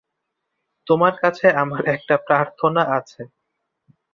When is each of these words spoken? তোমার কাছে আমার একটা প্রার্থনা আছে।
তোমার 0.87 1.13
কাছে 1.21 1.45
আমার 1.61 1.81
একটা 1.95 2.15
প্রার্থনা 2.27 2.81
আছে। 2.97 3.21